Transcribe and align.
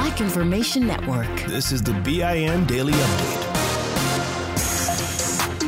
Black 0.00 0.22
Information 0.22 0.86
Network. 0.86 1.28
This 1.46 1.72
is 1.72 1.82
the 1.82 1.92
BIN 1.92 2.64
Daily 2.64 2.94
Update. 2.94 3.44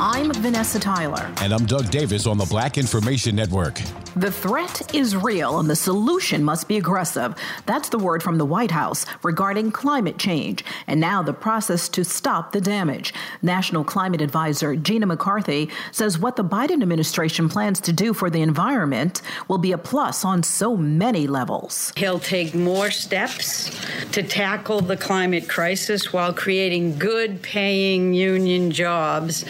I'm 0.00 0.32
Vanessa 0.32 0.80
Tyler. 0.80 1.30
And 1.42 1.52
I'm 1.52 1.66
Doug 1.66 1.90
Davis 1.90 2.26
on 2.26 2.38
the 2.38 2.46
Black 2.46 2.78
Information 2.78 3.36
Network. 3.36 3.78
The 4.14 4.30
threat 4.30 4.94
is 4.94 5.16
real 5.16 5.58
and 5.58 5.70
the 5.70 5.76
solution 5.76 6.44
must 6.44 6.68
be 6.68 6.76
aggressive. 6.76 7.34
That's 7.64 7.88
the 7.88 7.98
word 7.98 8.22
from 8.22 8.36
the 8.36 8.44
White 8.44 8.70
House 8.70 9.06
regarding 9.22 9.72
climate 9.72 10.18
change 10.18 10.62
and 10.86 11.00
now 11.00 11.22
the 11.22 11.32
process 11.32 11.88
to 11.90 12.04
stop 12.04 12.52
the 12.52 12.60
damage. 12.60 13.14
National 13.40 13.84
Climate 13.84 14.20
Advisor 14.20 14.76
Gina 14.76 15.06
McCarthy 15.06 15.70
says 15.92 16.18
what 16.18 16.36
the 16.36 16.44
Biden 16.44 16.82
administration 16.82 17.48
plans 17.48 17.80
to 17.80 17.92
do 17.92 18.12
for 18.12 18.28
the 18.28 18.42
environment 18.42 19.22
will 19.48 19.56
be 19.56 19.72
a 19.72 19.78
plus 19.78 20.26
on 20.26 20.42
so 20.42 20.76
many 20.76 21.26
levels. 21.26 21.90
He'll 21.96 22.20
take 22.20 22.54
more 22.54 22.90
steps 22.90 23.70
to 24.12 24.22
tackle 24.22 24.82
the 24.82 24.98
climate 24.98 25.48
crisis 25.48 26.12
while 26.12 26.34
creating 26.34 26.98
good 26.98 27.40
paying 27.40 28.12
union 28.12 28.72
jobs 28.72 29.46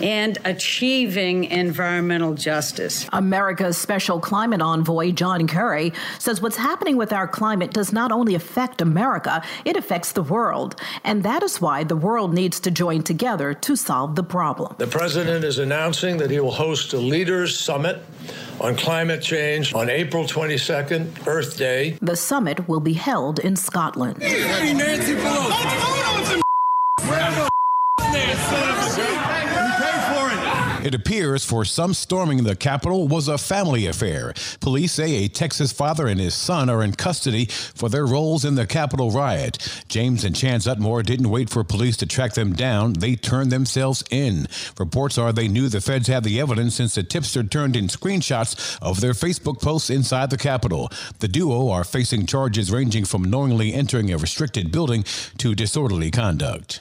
and 0.00 0.38
achieving 0.44 1.44
environmental 1.46 2.34
justice. 2.34 3.08
America's 3.12 3.76
special 3.76 4.03
Special 4.04 4.20
Climate 4.20 4.60
Envoy 4.60 5.12
John 5.12 5.46
Kerry 5.46 5.90
says 6.18 6.42
what's 6.42 6.58
happening 6.58 6.98
with 6.98 7.10
our 7.10 7.26
climate 7.26 7.72
does 7.72 7.90
not 7.90 8.12
only 8.12 8.34
affect 8.34 8.82
America, 8.82 9.42
it 9.64 9.78
affects 9.78 10.12
the 10.12 10.22
world. 10.22 10.76
And 11.04 11.22
that 11.22 11.42
is 11.42 11.58
why 11.58 11.84
the 11.84 11.96
world 11.96 12.34
needs 12.34 12.60
to 12.60 12.70
join 12.70 13.02
together 13.02 13.54
to 13.54 13.76
solve 13.76 14.14
the 14.14 14.22
problem. 14.22 14.74
The 14.76 14.86
president 14.86 15.42
is 15.42 15.58
announcing 15.58 16.18
that 16.18 16.30
he 16.30 16.38
will 16.38 16.50
host 16.50 16.92
a 16.92 16.98
leaders 16.98 17.58
summit 17.58 18.04
on 18.60 18.76
climate 18.76 19.22
change 19.22 19.72
on 19.72 19.88
April 19.88 20.24
22nd, 20.24 21.26
Earth 21.26 21.56
Day. 21.56 21.96
The 22.02 22.14
summit 22.14 22.68
will 22.68 22.80
be 22.80 22.92
held 22.92 23.38
in 23.38 23.56
Scotland. 23.56 24.22
Hey, 24.22 24.74
Nancy 24.74 25.14
Pelosi. 25.14 26.42
It 30.84 30.94
appears 30.94 31.46
for 31.46 31.64
some 31.64 31.94
storming 31.94 32.44
the 32.44 32.54
Capitol 32.54 33.08
was 33.08 33.26
a 33.26 33.38
family 33.38 33.86
affair. 33.86 34.34
Police 34.60 34.92
say 34.92 35.24
a 35.24 35.28
Texas 35.28 35.72
father 35.72 36.06
and 36.06 36.20
his 36.20 36.34
son 36.34 36.68
are 36.68 36.84
in 36.84 36.92
custody 36.92 37.46
for 37.46 37.88
their 37.88 38.04
roles 38.04 38.44
in 38.44 38.54
the 38.54 38.66
Capitol 38.66 39.10
riot. 39.10 39.56
James 39.88 40.24
and 40.24 40.36
Chance 40.36 40.66
Uptmore 40.66 41.02
didn't 41.02 41.30
wait 41.30 41.48
for 41.48 41.64
police 41.64 41.96
to 41.96 42.06
track 42.06 42.34
them 42.34 42.52
down, 42.52 42.92
they 42.92 43.16
turned 43.16 43.50
themselves 43.50 44.04
in. 44.10 44.46
Reports 44.78 45.16
are 45.16 45.32
they 45.32 45.48
knew 45.48 45.70
the 45.70 45.80
feds 45.80 46.06
had 46.06 46.22
the 46.22 46.38
evidence 46.38 46.74
since 46.74 46.94
the 46.94 47.02
tipster 47.02 47.42
turned 47.42 47.76
in 47.76 47.86
screenshots 47.86 48.78
of 48.82 49.00
their 49.00 49.14
Facebook 49.14 49.62
posts 49.62 49.88
inside 49.88 50.28
the 50.28 50.36
Capitol. 50.36 50.90
The 51.20 51.28
duo 51.28 51.70
are 51.70 51.82
facing 51.82 52.26
charges 52.26 52.70
ranging 52.70 53.06
from 53.06 53.24
knowingly 53.24 53.72
entering 53.72 54.12
a 54.12 54.18
restricted 54.18 54.70
building 54.70 55.04
to 55.38 55.54
disorderly 55.54 56.10
conduct. 56.10 56.80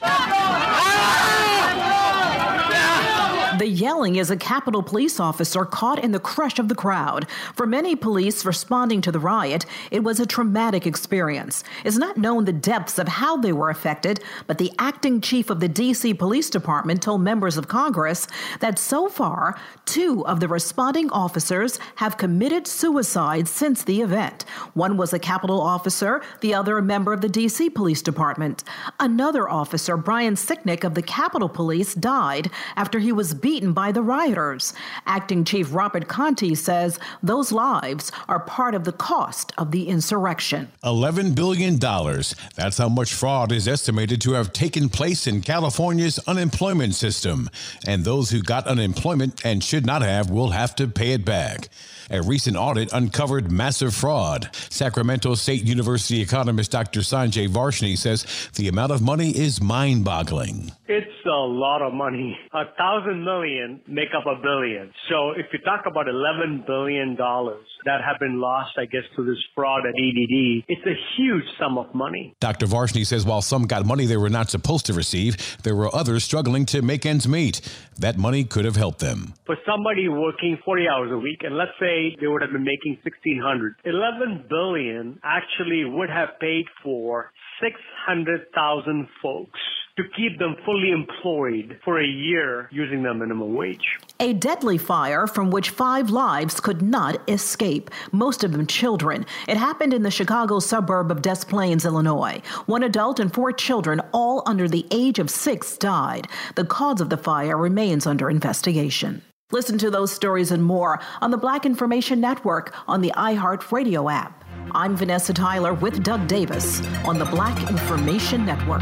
The 3.64 3.70
yelling 3.70 4.18
is 4.18 4.30
a 4.30 4.36
Capitol 4.36 4.84
police 4.84 5.22
officer 5.22 5.64
caught 5.64 6.04
in 6.04 6.12
the 6.12 6.20
crush 6.20 6.60
of 6.60 6.68
the 6.68 6.76
crowd. 6.76 7.30
For 7.56 7.66
many 7.66 7.96
police 7.96 8.44
responding 8.44 9.00
to 9.00 9.10
the 9.10 9.22
riot, 9.22 9.66
it 9.90 10.04
was 10.04 10.20
a 10.20 10.26
traumatic 10.26 10.86
experience. 10.86 11.64
It's 11.86 11.96
not 11.96 12.18
known 12.18 12.44
the 12.44 12.52
depths 12.52 13.00
of 13.00 13.08
how 13.08 13.38
they 13.38 13.54
were 13.54 13.70
affected, 13.70 14.22
but 14.48 14.58
the 14.58 14.74
acting 14.80 15.22
chief 15.22 15.50
of 15.50 15.62
the 15.62 15.70
D.C. 15.70 16.14
Police 16.16 16.50
Department 16.50 17.02
told 17.02 17.22
members 17.22 17.56
of 17.56 17.70
Congress 17.70 18.28
that 18.60 18.78
so 18.78 19.08
far, 19.08 19.58
two 19.86 20.28
of 20.28 20.42
the 20.42 20.50
responding 20.50 21.10
officers 21.12 21.80
have 21.96 22.18
committed 22.18 22.68
suicide 22.68 23.48
since 23.48 23.82
the 23.84 24.02
event. 24.02 24.44
One 24.74 24.98
was 24.98 25.14
a 25.14 25.20
Capitol 25.20 25.62
officer, 25.62 26.22
the 26.42 26.54
other 26.54 26.80
a 26.80 26.82
member 26.82 27.14
of 27.14 27.22
the 27.22 27.30
D.C. 27.30 27.70
Police 27.70 28.02
Department. 28.02 28.66
Another 29.00 29.48
officer, 29.48 29.96
Brian 29.96 30.36
Sicknick 30.36 30.84
of 30.84 30.96
the 30.96 31.02
Capitol 31.02 31.48
Police, 31.48 31.94
died 31.94 32.52
after 32.76 33.00
he 33.00 33.14
was 33.14 33.34
beaten 33.34 33.53
by 33.62 33.92
the 33.92 34.02
rioters. 34.02 34.74
Acting 35.06 35.44
Chief 35.44 35.74
Robert 35.74 36.08
Contee 36.08 36.56
says 36.56 37.00
those 37.22 37.52
lives 37.52 38.12
are 38.28 38.40
part 38.40 38.74
of 38.74 38.84
the 38.84 38.92
cost 38.92 39.54
of 39.58 39.72
the 39.72 39.88
insurrection. 39.88 40.72
$11 40.84 41.36
billion. 41.36 41.78
That's 41.78 42.78
how 42.78 42.90
much 42.90 43.14
fraud 43.14 43.52
is 43.52 43.68
estimated 43.68 44.22
to 44.22 44.34
have 44.34 44.54
taken 44.54 44.90
place 44.90 45.28
in 45.28 45.42
California's 45.42 46.20
unemployment 46.28 46.96
system. 46.96 47.50
And 47.86 48.04
those 48.04 48.32
who 48.32 48.42
got 48.42 48.66
unemployment 48.66 49.46
and 49.46 49.64
should 49.64 49.86
not 49.86 50.02
have 50.02 50.30
will 50.30 50.50
have 50.50 50.76
to 50.76 50.88
pay 50.88 51.12
it 51.12 51.24
back. 51.24 51.70
A 52.10 52.22
recent 52.22 52.58
audit 52.58 52.92
uncovered 52.92 53.52
massive 53.52 53.94
fraud. 53.94 54.50
Sacramento 54.70 55.36
State 55.36 55.64
University 55.64 56.22
economist 56.22 56.72
Dr. 56.72 57.00
Sanjay 57.02 57.48
Varshney 57.48 57.98
says 57.98 58.26
the 58.56 58.68
amount 58.68 58.92
of 58.92 59.02
money 59.02 59.30
is 59.32 59.62
mind 59.62 60.04
boggling. 60.04 60.72
It's 60.88 61.13
a 61.26 61.30
lot 61.30 61.82
of 61.82 61.94
money. 61.94 62.38
A 62.54 62.64
thousand 62.78 63.24
million 63.24 63.82
make 63.88 64.10
up 64.18 64.26
a 64.26 64.42
billion. 64.42 64.92
So 65.10 65.32
if 65.32 65.48
you 65.52 65.60
talk 65.60 65.86
about 65.86 66.08
$11 66.08 66.66
billion 66.66 67.16
that 67.16 68.02
have 68.06 68.20
been 68.20 68.40
lost, 68.40 68.72
I 68.78 68.86
guess, 68.86 69.04
to 69.16 69.26
this 69.26 69.38
fraud 69.56 69.86
at 69.86 69.94
EDD, 69.96 70.66
it's 70.68 70.86
a 70.86 70.96
huge 71.18 71.44
sum 71.60 71.78
of 71.78 71.94
money. 71.94 72.36
Dr. 72.40 72.66
Varshney 72.66 73.06
says 73.06 73.26
while 73.26 73.42
some 73.42 73.68
got 73.68 73.86
money 73.86 74.06
they 74.06 74.18
were 74.18 74.30
not 74.30 74.50
supposed 74.50 74.86
to 74.88 74.94
receive, 74.94 75.58
there 75.64 75.76
were 75.76 75.94
others 75.96 76.24
struggling 76.24 76.66
to 76.68 76.82
make 76.82 77.06
ends 77.06 77.28
meet. 77.28 77.62
That 77.98 78.18
money 78.18 78.44
could 78.44 78.66
have 78.66 78.76
helped 78.76 79.00
them. 79.00 79.34
For 79.46 79.58
somebody 79.66 80.10
working 80.10 80.58
40 80.66 80.88
hours 80.88 81.12
a 81.12 81.18
week, 81.18 81.42
and 81.44 81.58
let's 81.58 81.72
say 81.80 82.16
they 82.20 82.28
would 82.28 82.42
have 82.42 82.52
been 82.52 82.64
making 82.64 82.98
1600 83.04 83.76
11 83.86 84.46
billion 84.50 85.20
actually 85.24 85.86
would 85.86 86.10
have 86.10 86.40
paid 86.40 86.66
for 86.84 87.32
600,000 87.62 89.08
folks 89.22 89.60
to 89.96 90.04
keep 90.16 90.40
them 90.40 90.56
fully 90.66 90.92
employed 90.92 91.78
for 91.84 92.00
a 92.00 92.06
year 92.06 92.68
using 92.72 93.04
their 93.04 93.14
minimum 93.14 93.54
wage. 93.54 94.00
A 94.20 94.34
deadly 94.34 94.78
fire 94.78 95.28
from 95.28 95.52
which 95.52 95.70
five 95.70 96.10
lives 96.10 96.60
could 96.60 96.82
not 96.82 97.22
escape, 97.30 97.92
most 98.12 98.44
of 98.44 98.52
them 98.52 98.66
children. 98.66 99.24
It 99.48 99.58
happened 99.58 99.94
in 99.94 100.02
the 100.02 100.10
Chicago 100.10 100.60
suburb 100.60 101.12
of 101.12 101.22
Des 101.22 101.46
Plaines, 101.48 101.86
Illinois. 101.86 102.42
One 102.66 102.82
adult 102.82 103.20
and 103.20 103.32
four 103.32 103.52
children, 103.52 104.02
all 104.14 104.42
under 104.48 104.68
the 104.68 104.88
age 104.90 105.20
of 105.20 105.30
six, 105.30 105.78
died. 105.78 106.28
The 106.56 106.66
cause 106.66 107.00
of 107.00 107.12
the 107.12 107.18
fire 107.18 107.58
remains 107.58 108.08
under 108.08 108.32
investigation. 108.32 109.22
Listen 109.52 109.78
to 109.78 109.92
those 109.92 110.12
stories 110.12 110.52
and 110.52 110.64
more 110.64 111.00
on 111.22 111.30
the 111.30 111.38
Black 111.38 111.68
Information 111.68 112.20
Network 112.20 112.74
on 112.88 113.02
the 113.02 113.12
iHeartRadio 113.16 114.12
app. 114.12 114.44
I'm 114.72 114.96
Vanessa 114.96 115.34
Tyler 115.34 115.76
with 115.76 116.02
Doug 116.02 116.26
Davis 116.28 116.82
on 117.06 117.20
the 117.20 117.26
Black 117.26 117.70
Information 117.70 118.44
Network. 118.44 118.82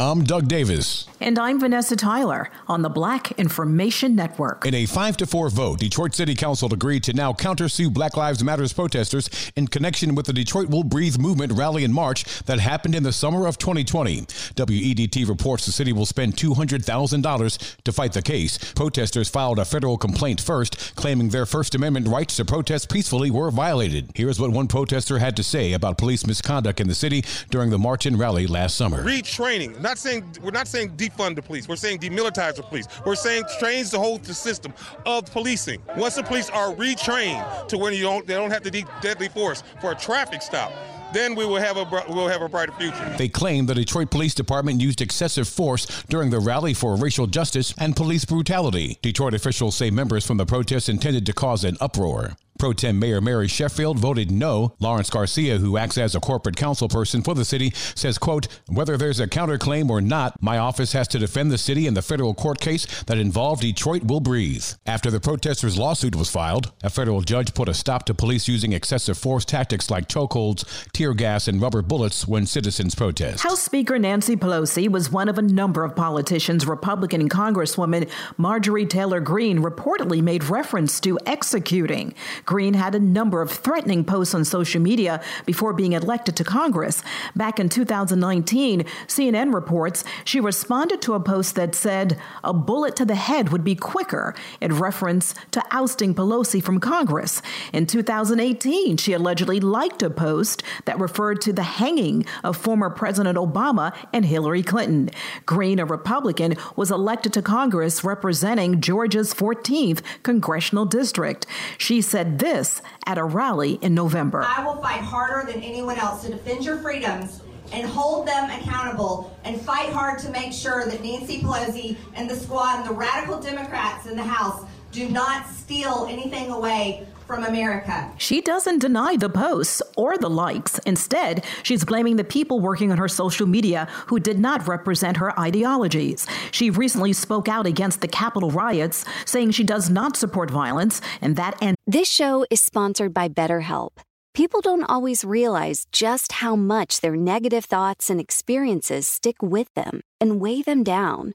I'm 0.00 0.22
Doug 0.22 0.46
Davis. 0.46 1.08
And 1.20 1.40
I'm 1.40 1.58
Vanessa 1.58 1.96
Tyler 1.96 2.52
on 2.68 2.82
the 2.82 2.88
Black 2.88 3.32
Information 3.32 4.14
Network. 4.14 4.64
In 4.64 4.72
a 4.72 4.86
5 4.86 5.16
to 5.16 5.26
4 5.26 5.50
vote, 5.50 5.80
Detroit 5.80 6.14
City 6.14 6.36
Council 6.36 6.72
agreed 6.72 7.02
to 7.02 7.12
now 7.12 7.32
countersue 7.32 7.92
Black 7.92 8.16
Lives 8.16 8.44
Matters 8.44 8.72
protesters 8.72 9.28
in 9.56 9.66
connection 9.66 10.14
with 10.14 10.26
the 10.26 10.32
Detroit 10.32 10.68
Will 10.68 10.84
Breathe 10.84 11.18
movement 11.18 11.52
rally 11.52 11.82
in 11.82 11.92
March 11.92 12.24
that 12.44 12.60
happened 12.60 12.94
in 12.94 13.02
the 13.02 13.12
summer 13.12 13.48
of 13.48 13.58
2020. 13.58 14.20
WDET 14.20 15.28
reports 15.28 15.66
the 15.66 15.72
city 15.72 15.92
will 15.92 16.06
spend 16.06 16.36
$200,000 16.36 17.76
to 17.82 17.92
fight 17.92 18.12
the 18.12 18.22
case. 18.22 18.56
Protesters 18.74 19.28
filed 19.28 19.58
a 19.58 19.64
federal 19.64 19.98
complaint 19.98 20.40
first, 20.40 20.94
claiming 20.94 21.30
their 21.30 21.44
First 21.44 21.74
Amendment 21.74 22.06
rights 22.06 22.36
to 22.36 22.44
protest 22.44 22.88
peacefully 22.88 23.32
were 23.32 23.50
violated. 23.50 24.12
Here's 24.14 24.38
what 24.38 24.52
one 24.52 24.68
protester 24.68 25.18
had 25.18 25.34
to 25.38 25.42
say 25.42 25.72
about 25.72 25.98
police 25.98 26.24
misconduct 26.24 26.80
in 26.80 26.86
the 26.86 26.94
city 26.94 27.24
during 27.50 27.70
the 27.70 27.80
march 27.80 28.06
and 28.06 28.16
rally 28.16 28.46
last 28.46 28.76
summer. 28.76 29.02
Retraining 29.02 29.87
not 29.88 29.98
saying 29.98 30.24
we're 30.42 30.50
not 30.50 30.68
saying 30.68 30.90
defund 30.96 31.34
the 31.34 31.42
police. 31.42 31.66
We're 31.66 31.76
saying 31.76 31.98
demilitarize 32.00 32.56
the 32.56 32.62
police. 32.62 32.86
We're 33.06 33.14
saying 33.14 33.44
change 33.60 33.90
the 33.90 33.98
whole 33.98 34.18
system 34.22 34.74
of 35.06 35.24
policing. 35.32 35.80
Once 35.96 36.16
the 36.16 36.22
police 36.22 36.50
are 36.50 36.74
retrained 36.74 37.68
to 37.68 37.78
when 37.78 37.94
you 37.94 38.02
don't 38.02 38.26
they 38.26 38.34
don't 38.34 38.50
have 38.50 38.62
to 38.64 38.70
de- 38.70 38.84
deadly 39.00 39.28
force 39.28 39.62
for 39.80 39.92
a 39.92 39.94
traffic 39.94 40.42
stop 40.42 40.72
then 41.12 41.34
we 41.34 41.46
will 41.46 41.56
have 41.56 41.78
a 41.78 42.04
we'll 42.10 42.28
have 42.28 42.42
a 42.42 42.48
brighter 42.50 42.72
future. 42.72 43.14
They 43.16 43.28
claim 43.28 43.64
the 43.64 43.74
Detroit 43.74 44.10
Police 44.10 44.34
Department 44.34 44.82
used 44.82 45.00
excessive 45.00 45.48
force 45.48 45.86
during 46.10 46.28
the 46.28 46.38
rally 46.38 46.74
for 46.74 46.96
racial 46.96 47.26
justice 47.26 47.74
and 47.78 47.96
police 47.96 48.26
brutality. 48.26 48.98
Detroit 49.00 49.32
officials 49.32 49.74
say 49.74 49.90
members 49.90 50.26
from 50.26 50.36
the 50.36 50.44
protest 50.44 50.90
intended 50.90 51.24
to 51.24 51.32
cause 51.32 51.64
an 51.64 51.78
uproar. 51.80 52.36
Pro 52.58 52.72
Tem 52.72 52.98
Mayor 52.98 53.20
Mary 53.20 53.46
Sheffield 53.46 53.98
voted 53.98 54.30
no. 54.30 54.74
Lawrence 54.80 55.10
Garcia, 55.10 55.58
who 55.58 55.76
acts 55.76 55.96
as 55.96 56.14
a 56.14 56.20
corporate 56.20 56.56
council 56.56 56.88
person 56.88 57.22
for 57.22 57.34
the 57.34 57.44
city, 57.44 57.72
says, 57.94 58.18
quote, 58.18 58.48
whether 58.68 58.96
there's 58.96 59.20
a 59.20 59.28
counterclaim 59.28 59.88
or 59.88 60.00
not, 60.00 60.42
my 60.42 60.58
office 60.58 60.92
has 60.92 61.06
to 61.08 61.18
defend 61.18 61.50
the 61.50 61.58
city 61.58 61.86
in 61.86 61.94
the 61.94 62.02
federal 62.02 62.34
court 62.34 62.60
case 62.60 62.86
that 63.04 63.18
involved 63.18 63.62
Detroit 63.62 64.04
will 64.04 64.20
breathe. 64.20 64.64
After 64.86 65.10
the 65.10 65.20
protesters' 65.20 65.78
lawsuit 65.78 66.16
was 66.16 66.30
filed, 66.30 66.72
a 66.82 66.90
federal 66.90 67.20
judge 67.20 67.54
put 67.54 67.68
a 67.68 67.74
stop 67.74 68.04
to 68.06 68.14
police 68.14 68.48
using 68.48 68.72
excessive 68.72 69.16
force 69.16 69.44
tactics 69.44 69.90
like 69.90 70.08
chokeholds, 70.08 70.64
tear 70.92 71.14
gas, 71.14 71.46
and 71.46 71.62
rubber 71.62 71.82
bullets 71.82 72.26
when 72.26 72.46
citizens 72.46 72.94
protest. 72.94 73.44
House 73.44 73.62
Speaker 73.62 73.98
Nancy 73.98 74.34
Pelosi 74.36 74.88
was 74.88 75.10
one 75.10 75.28
of 75.28 75.38
a 75.38 75.42
number 75.42 75.84
of 75.84 75.94
politicians 75.94 76.66
Republican 76.66 77.28
Congresswoman 77.28 78.10
Marjorie 78.36 78.86
Taylor 78.86 79.20
Greene 79.20 79.58
reportedly 79.58 80.22
made 80.22 80.44
reference 80.44 80.98
to 81.00 81.18
executing. 81.26 82.14
Greene 82.48 82.72
had 82.72 82.94
a 82.94 82.98
number 82.98 83.42
of 83.42 83.50
threatening 83.50 84.02
posts 84.06 84.32
on 84.32 84.42
social 84.42 84.80
media 84.80 85.22
before 85.44 85.74
being 85.74 85.92
elected 85.92 86.34
to 86.36 86.44
Congress. 86.44 87.02
Back 87.36 87.60
in 87.60 87.68
2019, 87.68 88.84
CNN 89.06 89.52
reports 89.52 90.02
she 90.24 90.40
responded 90.40 91.02
to 91.02 91.12
a 91.12 91.20
post 91.20 91.56
that 91.56 91.74
said 91.74 92.18
a 92.42 92.54
bullet 92.54 92.96
to 92.96 93.04
the 93.04 93.16
head 93.16 93.50
would 93.50 93.64
be 93.64 93.74
quicker 93.74 94.34
in 94.62 94.78
reference 94.78 95.34
to 95.50 95.62
ousting 95.70 96.14
Pelosi 96.14 96.62
from 96.62 96.80
Congress. 96.80 97.42
In 97.74 97.84
2018, 97.84 98.96
she 98.96 99.12
allegedly 99.12 99.60
liked 99.60 100.02
a 100.02 100.08
post 100.08 100.62
that 100.86 100.98
referred 100.98 101.42
to 101.42 101.52
the 101.52 101.62
hanging 101.62 102.24
of 102.44 102.56
former 102.56 102.88
President 102.88 103.36
Obama 103.36 103.94
and 104.14 104.24
Hillary 104.24 104.62
Clinton. 104.62 105.10
Greene, 105.44 105.78
a 105.78 105.84
Republican, 105.84 106.54
was 106.76 106.90
elected 106.90 107.34
to 107.34 107.42
Congress 107.42 108.04
representing 108.04 108.80
Georgia's 108.80 109.34
14th 109.34 110.00
congressional 110.22 110.86
district. 110.86 111.46
She 111.76 112.00
this 112.38 112.80
at 113.06 113.18
a 113.18 113.24
rally 113.24 113.78
in 113.82 113.94
November. 113.94 114.44
I 114.46 114.64
will 114.64 114.80
fight 114.80 115.00
harder 115.00 115.50
than 115.50 115.62
anyone 115.62 115.98
else 115.98 116.22
to 116.22 116.30
defend 116.30 116.64
your 116.64 116.78
freedoms 116.78 117.42
and 117.72 117.86
hold 117.86 118.26
them 118.26 118.50
accountable 118.50 119.36
and 119.44 119.60
fight 119.60 119.90
hard 119.90 120.18
to 120.20 120.30
make 120.30 120.52
sure 120.52 120.86
that 120.86 121.02
Nancy 121.02 121.40
Pelosi 121.40 121.96
and 122.14 122.28
the 122.28 122.36
squad 122.36 122.80
and 122.80 122.88
the 122.88 122.94
radical 122.94 123.40
Democrats 123.40 124.06
in 124.06 124.16
the 124.16 124.22
House 124.22 124.64
do 124.98 125.08
not 125.08 125.46
steal 125.46 126.06
anything 126.10 126.50
away 126.50 127.06
from 127.28 127.44
America. 127.44 128.10
She 128.16 128.40
doesn't 128.40 128.80
deny 128.80 129.16
the 129.16 129.28
posts 129.28 129.80
or 129.96 130.18
the 130.18 130.30
likes. 130.30 130.78
Instead, 130.80 131.44
she's 131.62 131.84
blaming 131.84 132.16
the 132.16 132.24
people 132.24 132.58
working 132.58 132.90
on 132.90 132.98
her 132.98 133.06
social 133.06 133.46
media 133.46 133.86
who 134.06 134.18
did 134.18 134.40
not 134.40 134.66
represent 134.66 135.18
her 135.18 135.38
ideologies. 135.38 136.26
She 136.50 136.70
recently 136.70 137.12
spoke 137.12 137.48
out 137.48 137.66
against 137.66 138.00
the 138.00 138.08
Capitol 138.08 138.50
riots, 138.50 139.04
saying 139.24 139.52
she 139.52 139.62
does 139.62 139.88
not 139.88 140.16
support 140.16 140.50
violence 140.50 141.00
and 141.20 141.36
that 141.36 141.62
end. 141.62 141.76
This 141.86 142.08
show 142.08 142.44
is 142.50 142.60
sponsored 142.60 143.14
by 143.14 143.28
BetterHelp. 143.28 143.90
People 144.34 144.60
don't 144.60 144.84
always 144.84 145.24
realize 145.24 145.86
just 145.92 146.32
how 146.32 146.56
much 146.56 147.00
their 147.00 147.16
negative 147.16 147.64
thoughts 147.64 148.08
and 148.08 148.20
experiences 148.20 149.06
stick 149.06 149.36
with 149.42 149.72
them 149.74 150.00
and 150.20 150.40
weigh 150.40 150.62
them 150.62 150.82
down. 150.82 151.34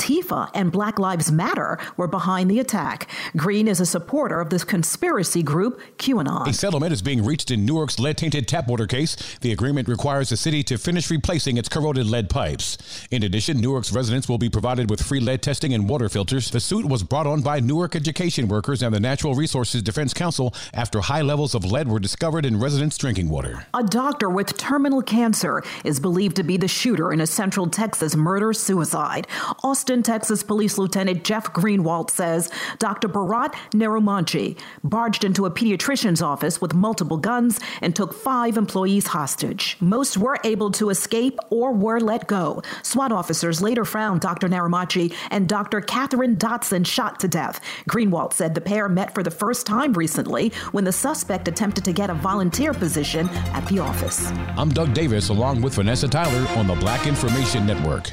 Antifa 0.00 0.50
and 0.54 0.72
Black 0.72 0.98
Lives 0.98 1.30
Matter 1.30 1.78
were 1.96 2.08
behind 2.08 2.50
the 2.50 2.58
attack. 2.58 3.08
Greene 3.36 3.68
is 3.68 3.80
a 3.80 3.86
supporter 3.86 4.40
of 4.40 4.48
this 4.48 4.64
conspiracy 4.64 5.42
group, 5.42 5.80
QAnon. 5.98 6.46
A 6.46 6.52
settlement 6.52 6.92
is 6.92 7.02
being 7.02 7.24
reached 7.24 7.50
in 7.50 7.66
Newark's 7.66 7.98
lead 7.98 8.16
tainted 8.16 8.48
tap 8.48 8.66
water 8.66 8.86
case. 8.86 9.16
The 9.42 9.52
agreement 9.52 9.88
requires 9.88 10.30
the 10.30 10.36
city 10.36 10.62
to 10.64 10.78
finish 10.78 11.10
replacing 11.10 11.58
its 11.58 11.68
corroded 11.68 12.06
lead 12.06 12.30
pipes. 12.30 12.78
In 13.10 13.22
addition, 13.22 13.60
Newark's 13.60 13.92
residents 13.92 14.28
will 14.28 14.38
be 14.38 14.48
provided 14.48 14.88
with 14.88 15.02
free 15.02 15.20
lead 15.20 15.42
testing 15.42 15.74
and 15.74 15.88
water 15.88 16.08
filters. 16.08 16.50
The 16.50 16.60
suit 16.60 16.86
was 16.86 17.02
brought 17.02 17.26
on 17.26 17.42
by 17.42 17.60
Newark 17.60 17.94
education 17.94 18.48
workers 18.48 18.82
and 18.82 18.94
the 18.94 19.00
Natural 19.00 19.34
Resources 19.34 19.82
Defense 19.82 20.14
Council 20.14 20.54
after 20.72 21.00
high 21.00 21.22
levels 21.22 21.54
of 21.54 21.64
lead 21.64 21.88
were 21.88 22.00
discovered 22.00 22.46
in 22.46 22.58
residents' 22.58 22.96
drinking 22.96 23.28
water. 23.28 23.66
A 23.74 23.84
doctor 23.84 24.30
with 24.30 24.56
terminal 24.56 25.02
cancer 25.02 25.62
is 25.84 26.00
believed 26.00 26.36
to 26.36 26.42
be 26.42 26.56
the 26.56 26.68
shooter 26.68 27.12
in 27.12 27.20
a 27.20 27.26
Central 27.26 27.68
Texas 27.68 28.16
murder 28.16 28.52
suicide. 28.52 29.26
Austin 29.62 29.89
Austin, 29.90 30.04
Texas 30.04 30.44
Police 30.44 30.78
Lieutenant 30.78 31.24
Jeff 31.24 31.52
Greenwald 31.52 32.10
says 32.10 32.48
Dr. 32.78 33.08
Bharat 33.08 33.54
Narumanchi 33.72 34.56
barged 34.84 35.24
into 35.24 35.46
a 35.46 35.50
pediatrician's 35.50 36.22
office 36.22 36.60
with 36.60 36.74
multiple 36.74 37.16
guns 37.16 37.58
and 37.80 37.96
took 37.96 38.14
five 38.14 38.56
employees 38.56 39.08
hostage. 39.08 39.76
Most 39.80 40.16
were 40.16 40.38
able 40.44 40.70
to 40.70 40.90
escape 40.90 41.40
or 41.50 41.72
were 41.72 41.98
let 41.98 42.28
go. 42.28 42.62
SWAT 42.84 43.10
officers 43.10 43.60
later 43.60 43.84
found 43.84 44.20
Dr. 44.20 44.48
Narumanchi 44.48 45.12
and 45.32 45.48
Dr. 45.48 45.80
Katherine 45.80 46.36
Dodson 46.36 46.84
shot 46.84 47.18
to 47.18 47.26
death. 47.26 47.60
Greenwald 47.88 48.32
said 48.32 48.54
the 48.54 48.60
pair 48.60 48.88
met 48.88 49.12
for 49.12 49.24
the 49.24 49.30
first 49.32 49.66
time 49.66 49.92
recently 49.94 50.50
when 50.70 50.84
the 50.84 50.92
suspect 50.92 51.48
attempted 51.48 51.84
to 51.84 51.92
get 51.92 52.10
a 52.10 52.14
volunteer 52.14 52.72
position 52.72 53.28
at 53.54 53.66
the 53.66 53.80
office. 53.80 54.30
I'm 54.56 54.68
Doug 54.68 54.94
Davis 54.94 55.30
along 55.30 55.62
with 55.62 55.74
Vanessa 55.74 56.06
Tyler 56.06 56.46
on 56.56 56.68
the 56.68 56.76
Black 56.76 57.08
Information 57.08 57.66
Network. 57.66 58.12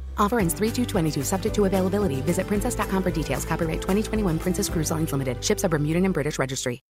Offer 0.21 0.39
ends 0.39 0.53
3-2-22, 0.53 1.25
subject 1.25 1.53
to 1.55 1.65
availability. 1.65 2.21
Visit 2.21 2.47
princess.com 2.47 3.03
for 3.03 3.11
details. 3.11 3.43
Copyright 3.43 3.81
2021 3.81 4.39
Princess 4.39 4.69
Cruise 4.69 4.91
Lines 4.91 5.11
Limited. 5.11 5.43
Ships 5.43 5.65
are 5.65 5.69
Bermudan 5.69 6.05
and 6.05 6.13
British 6.13 6.39
Registry. 6.39 6.81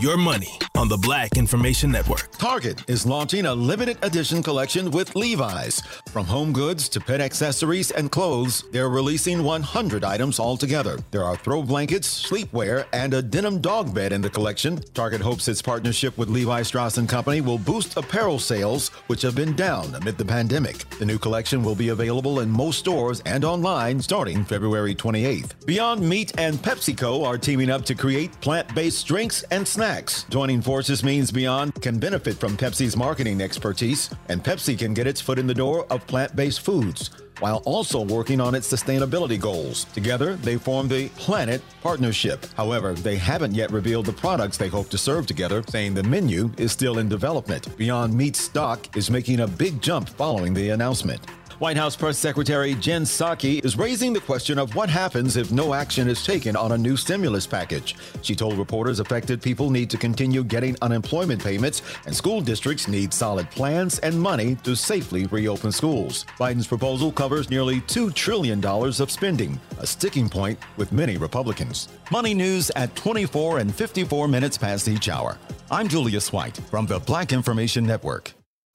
Your 0.00 0.16
money 0.16 0.58
on 0.78 0.88
the 0.88 0.96
Black 0.96 1.36
Information 1.36 1.92
Network. 1.92 2.30
Target 2.38 2.88
is 2.88 3.04
launching 3.04 3.44
a 3.44 3.54
limited 3.54 3.98
edition 4.02 4.42
collection 4.42 4.90
with 4.90 5.14
Levi's. 5.14 5.82
From 6.12 6.26
home 6.26 6.52
goods 6.52 6.88
to 6.88 7.00
pet 7.00 7.20
accessories 7.20 7.92
and 7.92 8.10
clothes, 8.10 8.64
they're 8.72 8.88
releasing 8.88 9.44
100 9.44 10.02
items 10.02 10.40
altogether. 10.40 10.98
There 11.12 11.22
are 11.22 11.36
throw 11.36 11.62
blankets, 11.62 12.28
sleepwear, 12.28 12.84
and 12.92 13.14
a 13.14 13.22
denim 13.22 13.60
dog 13.60 13.94
bed 13.94 14.12
in 14.12 14.20
the 14.20 14.28
collection. 14.28 14.82
Target 14.92 15.20
hopes 15.20 15.46
its 15.46 15.62
partnership 15.62 16.18
with 16.18 16.28
Levi 16.28 16.62
Strauss 16.62 16.98
& 17.02 17.06
Company 17.06 17.40
will 17.40 17.58
boost 17.58 17.96
apparel 17.96 18.40
sales, 18.40 18.88
which 19.06 19.22
have 19.22 19.36
been 19.36 19.54
down 19.54 19.94
amid 19.94 20.18
the 20.18 20.24
pandemic. 20.24 20.88
The 20.98 21.06
new 21.06 21.16
collection 21.16 21.62
will 21.62 21.76
be 21.76 21.90
available 21.90 22.40
in 22.40 22.50
most 22.50 22.80
stores 22.80 23.22
and 23.24 23.44
online 23.44 24.02
starting 24.02 24.44
February 24.44 24.96
28th. 24.96 25.64
Beyond 25.64 26.00
Meat 26.00 26.32
and 26.38 26.56
PepsiCo 26.56 27.24
are 27.24 27.38
teaming 27.38 27.70
up 27.70 27.84
to 27.84 27.94
create 27.94 28.32
plant-based 28.40 29.06
drinks 29.06 29.44
and 29.52 29.66
snacks. 29.66 30.24
Joining 30.28 30.60
forces 30.60 31.04
means 31.04 31.30
Beyond 31.30 31.80
can 31.80 32.00
benefit 32.00 32.36
from 32.36 32.56
Pepsi's 32.56 32.96
marketing 32.96 33.40
expertise, 33.40 34.10
and 34.28 34.42
Pepsi 34.42 34.76
can 34.76 34.92
get 34.92 35.06
its 35.06 35.20
foot 35.20 35.38
in 35.38 35.46
the 35.46 35.54
door 35.54 35.86
of 36.00 36.06
plant 36.06 36.34
based 36.34 36.60
foods 36.60 37.10
while 37.40 37.62
also 37.64 38.04
working 38.04 38.40
on 38.40 38.54
its 38.54 38.70
sustainability 38.70 39.40
goals. 39.40 39.84
Together, 39.94 40.36
they 40.36 40.56
form 40.56 40.88
the 40.88 41.08
Planet 41.10 41.62
Partnership. 41.82 42.44
However, 42.54 42.92
they 42.92 43.16
haven't 43.16 43.54
yet 43.54 43.70
revealed 43.70 44.06
the 44.06 44.12
products 44.12 44.58
they 44.58 44.68
hope 44.68 44.90
to 44.90 44.98
serve 44.98 45.26
together, 45.26 45.62
saying 45.68 45.94
the 45.94 46.02
menu 46.02 46.52
is 46.58 46.70
still 46.70 46.98
in 46.98 47.08
development. 47.08 47.74
Beyond 47.78 48.14
Meat 48.14 48.36
stock 48.36 48.94
is 48.96 49.10
making 49.10 49.40
a 49.40 49.46
big 49.46 49.80
jump 49.80 50.08
following 50.10 50.52
the 50.52 50.70
announcement. 50.70 51.22
White 51.60 51.76
House 51.76 51.94
Press 51.94 52.16
Secretary 52.16 52.74
Jen 52.74 53.02
Psaki 53.02 53.62
is 53.62 53.76
raising 53.76 54.14
the 54.14 54.20
question 54.20 54.58
of 54.58 54.74
what 54.74 54.88
happens 54.88 55.36
if 55.36 55.52
no 55.52 55.74
action 55.74 56.08
is 56.08 56.24
taken 56.24 56.56
on 56.56 56.72
a 56.72 56.78
new 56.78 56.96
stimulus 56.96 57.46
package. 57.46 57.96
She 58.22 58.34
told 58.34 58.56
reporters 58.56 58.98
affected 58.98 59.42
people 59.42 59.68
need 59.68 59.90
to 59.90 59.98
continue 59.98 60.42
getting 60.42 60.74
unemployment 60.80 61.44
payments, 61.44 61.82
and 62.06 62.16
school 62.16 62.40
districts 62.40 62.88
need 62.88 63.12
solid 63.12 63.50
plans 63.50 63.98
and 63.98 64.18
money 64.18 64.54
to 64.64 64.74
safely 64.74 65.26
reopen 65.26 65.70
schools. 65.70 66.24
Biden's 66.38 66.66
proposal 66.66 67.12
covers 67.12 67.50
nearly 67.50 67.82
$2 67.82 68.14
trillion 68.14 68.64
of 68.64 69.10
spending, 69.10 69.60
a 69.80 69.86
sticking 69.86 70.30
point 70.30 70.58
with 70.78 70.92
many 70.92 71.18
Republicans. 71.18 71.88
Money 72.10 72.32
news 72.32 72.70
at 72.74 72.96
24 72.96 73.58
and 73.58 73.74
54 73.74 74.28
minutes 74.28 74.56
past 74.56 74.88
each 74.88 75.10
hour. 75.10 75.36
I'm 75.70 75.88
Julius 75.88 76.32
White 76.32 76.56
from 76.70 76.86
the 76.86 77.00
Black 77.00 77.34
Information 77.34 77.84
Network. 77.84 78.32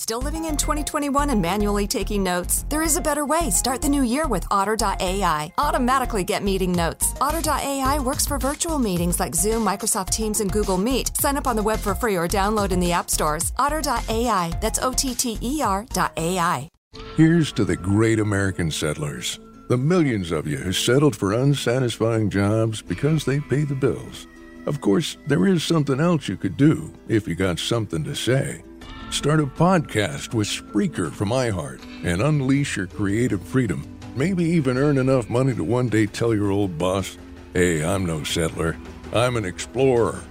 Still 0.00 0.22
living 0.22 0.46
in 0.46 0.56
2021 0.56 1.28
and 1.28 1.42
manually 1.42 1.86
taking 1.86 2.22
notes? 2.22 2.64
There 2.70 2.80
is 2.80 2.96
a 2.96 3.02
better 3.02 3.26
way. 3.26 3.50
Start 3.50 3.82
the 3.82 3.88
new 3.90 4.02
year 4.02 4.26
with 4.26 4.46
Otter.ai. 4.50 5.52
Automatically 5.58 6.24
get 6.24 6.42
meeting 6.42 6.72
notes. 6.72 7.12
Otter.ai 7.20 7.98
works 7.98 8.24
for 8.24 8.38
virtual 8.38 8.78
meetings 8.78 9.20
like 9.20 9.34
Zoom, 9.34 9.62
Microsoft 9.62 10.08
Teams, 10.08 10.40
and 10.40 10.50
Google 10.50 10.78
Meet. 10.78 11.14
Sign 11.18 11.36
up 11.36 11.46
on 11.46 11.54
the 11.54 11.62
web 11.62 11.80
for 11.80 11.94
free 11.94 12.16
or 12.16 12.26
download 12.26 12.72
in 12.72 12.80
the 12.80 12.92
app 12.92 13.10
stores. 13.10 13.52
Otter.ai. 13.58 14.58
That's 14.62 14.78
O 14.78 14.94
T 14.94 15.14
T 15.14 15.36
E 15.42 15.60
R.ai. 15.60 16.70
Here's 17.18 17.52
to 17.52 17.66
the 17.66 17.76
great 17.76 18.20
American 18.20 18.70
settlers, 18.70 19.38
the 19.68 19.76
millions 19.76 20.30
of 20.30 20.46
you 20.46 20.56
who 20.56 20.72
settled 20.72 21.14
for 21.14 21.34
unsatisfying 21.34 22.30
jobs 22.30 22.80
because 22.80 23.26
they 23.26 23.38
pay 23.38 23.64
the 23.64 23.74
bills. 23.74 24.26
Of 24.64 24.80
course, 24.80 25.18
there 25.26 25.46
is 25.46 25.62
something 25.62 26.00
else 26.00 26.26
you 26.26 26.38
could 26.38 26.56
do 26.56 26.90
if 27.06 27.28
you 27.28 27.34
got 27.34 27.58
something 27.58 28.02
to 28.04 28.14
say. 28.14 28.62
Start 29.10 29.40
a 29.40 29.46
podcast 29.46 30.34
with 30.34 30.46
Spreaker 30.46 31.10
from 31.10 31.30
iHeart 31.30 31.82
and 32.04 32.22
unleash 32.22 32.76
your 32.76 32.86
creative 32.86 33.42
freedom. 33.42 33.84
Maybe 34.14 34.44
even 34.44 34.78
earn 34.78 34.98
enough 34.98 35.28
money 35.28 35.52
to 35.54 35.64
one 35.64 35.88
day 35.88 36.06
tell 36.06 36.32
your 36.32 36.52
old 36.52 36.78
boss, 36.78 37.18
hey, 37.52 37.84
I'm 37.84 38.06
no 38.06 38.22
settler, 38.22 38.76
I'm 39.12 39.36
an 39.36 39.44
explorer. 39.44 40.22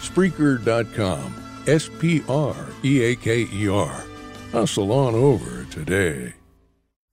Spreaker.com. 0.00 1.34
S 1.66 1.90
P 1.98 2.22
R 2.28 2.54
E 2.84 3.02
A 3.02 3.16
K 3.16 3.46
E 3.50 3.68
R. 3.68 4.04
Hustle 4.52 4.92
on 4.92 5.14
over 5.14 5.64
today. 5.70 6.34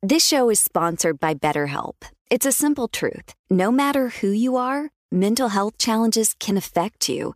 This 0.03 0.25
show 0.25 0.49
is 0.49 0.59
sponsored 0.59 1.19
by 1.19 1.33
BetterHelp. 1.33 1.95
It's 2.29 2.45
a 2.45 2.51
simple 2.51 2.87
truth. 2.87 3.33
No 3.49 3.71
matter 3.71 4.09
who 4.09 4.29
you 4.29 4.55
are, 4.55 4.91
mental 5.11 5.49
health 5.49 5.77
challenges 5.77 6.35
can 6.39 6.57
affect 6.57 7.09
you 7.09 7.35